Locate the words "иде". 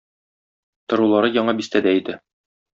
2.01-2.21